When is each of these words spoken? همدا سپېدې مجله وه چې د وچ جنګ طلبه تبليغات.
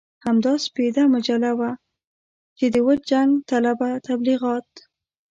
همدا 0.25 0.53
سپېدې 0.65 1.03
مجله 1.15 1.51
وه 1.59 1.71
چې 2.57 2.65
د 2.73 2.75
وچ 2.85 3.01
جنګ 3.11 3.31
طلبه 3.49 3.89
تبليغات. 4.07 4.69